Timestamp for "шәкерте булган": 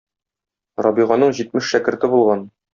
1.75-2.47